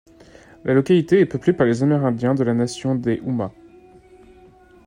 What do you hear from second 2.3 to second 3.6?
de la Nation des Houmas.